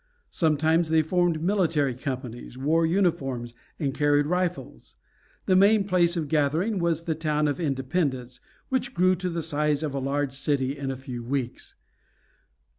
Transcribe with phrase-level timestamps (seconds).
[0.31, 4.95] Sometimes they formed military companies, wore uniforms, and carried rifles.
[5.45, 9.83] The main place of gathering was the town of Independence, which grew to the size
[9.83, 11.75] of a large city in a few weeks.